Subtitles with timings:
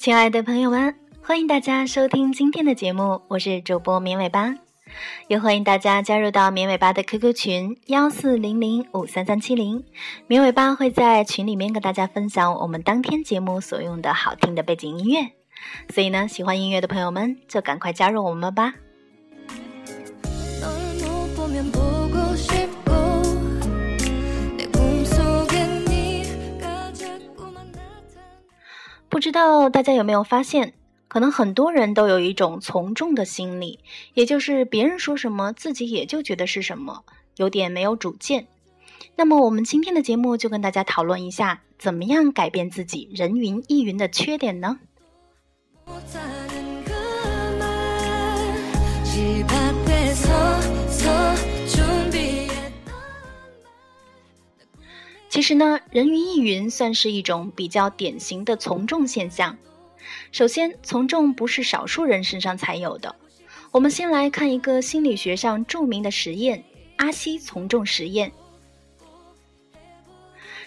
[0.00, 4.54] 亲爱的朋友们，欢迎大家收听今天的节目，我是主播绵尾巴，
[5.28, 9.84] 也欢迎大家加入到绵尾巴的 QQ 群幺四零零五三三七零，
[10.26, 15.32] 绵尾巴会在群里面跟大家分享我们当天节目所用的好听的背景音乐，
[15.92, 18.72] 所以呢，喜欢音乐的朋友们就赶快加入我们吧。
[29.10, 30.72] 不知道大家有没有发现，
[31.08, 33.80] 可能很多人都有一种从众的心理，
[34.14, 37.02] 也就是别人说什么，自己也就觉得是什么，
[37.36, 38.46] 有点没有主见。
[39.16, 44.78] 那么，我们今天的节目就跟大家讨论一下，怎么样改变自己人云亦云的缺点呢？
[55.40, 59.56] 其实呢，人云亦云算是一种比较典型的从众现象。
[60.32, 63.16] 首先，从众不是少数人身上才有的。
[63.70, 66.62] 我们先来看一个心理学上著名的实验——
[67.00, 68.30] 阿西从众实验。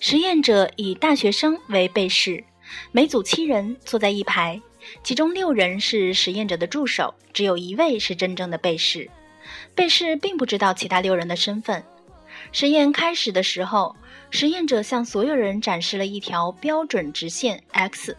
[0.00, 2.44] 实验者以大学生为被试，
[2.92, 4.60] 每组七人坐在一排，
[5.02, 9.08] 其中六人是实验者的助手，只有一位是真正的被试。
[9.74, 11.82] 被试并不知道其他六人的身份。
[12.52, 13.96] 实验开始的时候。
[14.30, 18.14] 实验者向所有人展示了一条标准直线 x，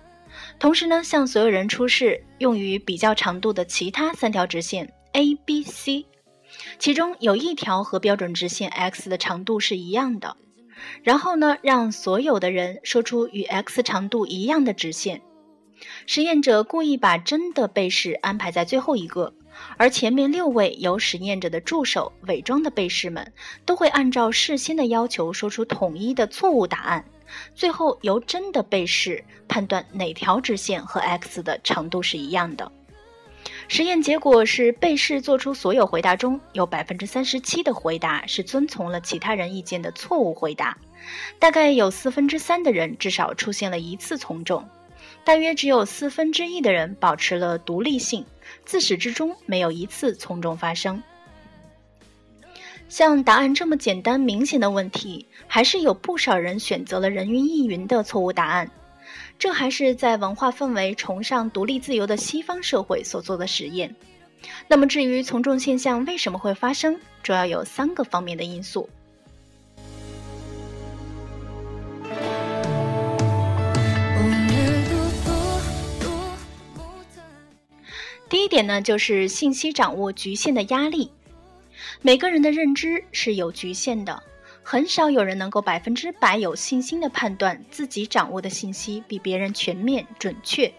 [0.58, 6.04] 同时呢，向所有人出示用于比较长度的其他三条直线 a、b、c，
[6.80, 10.36] 其中有一条和标准直线 x 的长度是一样的。
[11.04, 15.22] 然后呢，让所有的人说出与 x 长度一样的直线。
[16.08, 19.36] 实验者故意把真的被试安排在最后一个。
[19.78, 23.32] 而前面六位由实验者的助手伪装的被试们，
[23.66, 27.06] 都会按照事先的要求说出统一的错误答案，
[27.56, 32.72] 最后由真的被试判断哪条直线和 x 的长度是一样的。
[33.68, 40.78] 实验结果是，被试做出所有回答中有百分之三十七的回答是遵从了其他人意见的错误回答，
[41.38, 44.68] 大概有四分之三的人至少出现了一次从众。
[45.24, 48.26] 大约只有四分之一的人保持了独立性，
[48.66, 51.02] 自始至终没有一次从中发生。
[52.88, 58.70] 像答案这么简单明显的问题，还是有不少人选择了人云亦云的错误答案。
[59.38, 63.96] 这还是在文化氛围崇尚独立自由的西方社会所做的实验。
[64.68, 68.90] 那么，至于从众现象为什么会发生，主要有三个方面的因素。
[78.30, 81.12] 第一点呢，就是信息掌握局限的压力。
[82.04, 84.22] 每个人的认知是有局限的，
[84.62, 90.72] 很少有人能够百分之百有信心的判断自己掌握的信息比别人全面准确。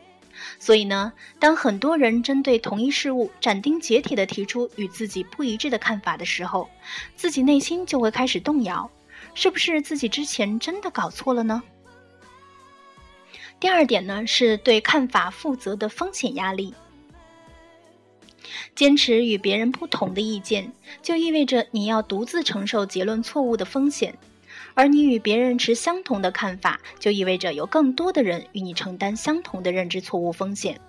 [0.60, 6.70] 所以呢，当很多人针对同一事物斩钉截铁地提出与自己不一致的看法的时候，
[7.16, 8.88] 自己内心就会开始动摇：
[9.34, 11.60] 是不是自己之前真的搞错了呢？
[13.58, 16.72] 第二点呢，是对看法负责的风险压力。
[18.80, 24.14] 坚持与别人不同的意见，就意味着你要独自承受结论错误的风险；
[24.72, 30.80] 而你与别人持相同的看法，就意味着有更多的人与你承担相同的认知错误风险。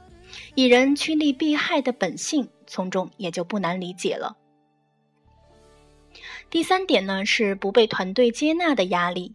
[0.56, 4.38] 以人趋利避害的本性，从中也就不难理解了。
[6.50, 9.34] 第三点呢，是不被团队接纳的压力。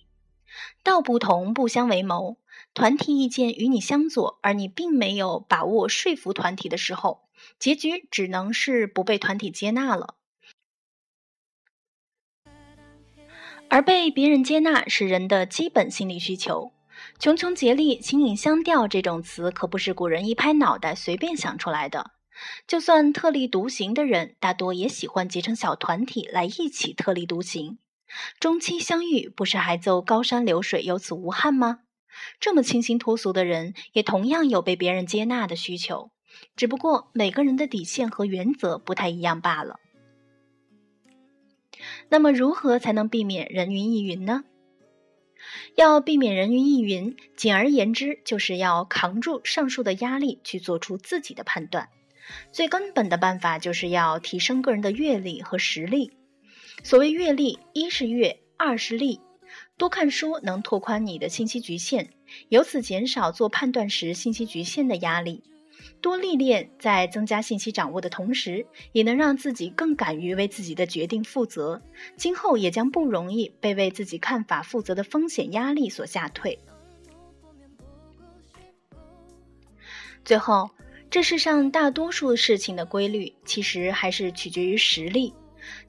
[0.83, 2.39] 道不同不相为谋，
[2.72, 7.26] 团体意见与你相左，而你并没有把握说服团体的时候。
[7.59, 10.17] 结局只能是不被团体接纳了，
[13.69, 16.72] 而被别人接纳是人的基本心理需求。
[17.19, 22.13] 穷穷竭力，形影相吊这种词可不是古人一拍脑袋随便想出来的。
[22.66, 27.78] 就算特立独行的人，大多也喜欢结成小团体来一起特立独行。
[28.39, 31.81] 终期相遇，不是还奏高山流水有此无憾吗？
[32.41, 36.10] 这么清新脱俗的人，也同样有被别人接纳的需求。
[36.56, 39.80] 只不过每个人的底线和原则不太一样罢了。
[42.09, 44.44] 那么，如何才能避免人云亦云呢？
[45.74, 51.88] 要避免人云亦云，简而言之，就是要扛住上述的压力，去做出自己的判断。
[52.50, 56.12] 最根本的办法，就是要提升个人的阅历和实力。
[56.83, 59.21] 所谓阅历，一是阅，二是力。
[59.77, 62.10] 多看书能拓宽你的信息局限，
[62.48, 65.44] 由此减少做判断时信息局限的压力。
[66.07, 71.83] 多历练，在增加信息掌握的同时，也能让自己更敢于为自己的决定负责。
[72.17, 76.61] 今后也将不容易被为自己看法负责的风险压力所吓退。
[80.25, 80.71] 最后，
[81.11, 85.35] 这世上大多数事情的规律，其实还是取决于实力。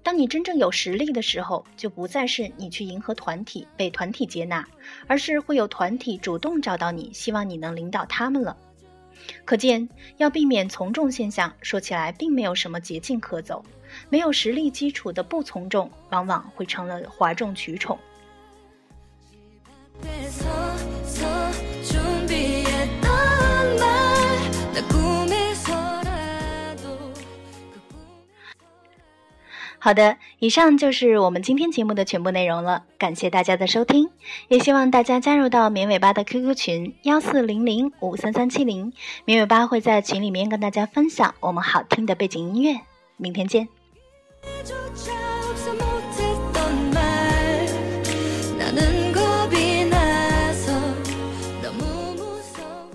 [0.02, 4.68] 当你真正有实力的时候，就不再是你去迎合团体、被团体接纳，
[5.06, 8.58] 而是会有团体主动找到你，希望你能领导他们了。
[9.46, 9.88] 可见，
[10.18, 13.64] 要避免从众现象，说起来并没有什么捷径可走。
[14.10, 17.98] 没有实力基础的不从众，往往会成了哗众取宠。
[29.80, 32.84] 好的，以上就是我们今天节目的全部内容了。
[32.98, 34.10] 感谢大家的收听，
[34.48, 38.92] 也希望大家加入到绵尾巴的 QQ 群幺四零零五三三七零，
[39.26, 42.82] 绵尾巴会在群里面跟大家分享我们好听的背景音乐。
[43.18, 43.77] 明天见。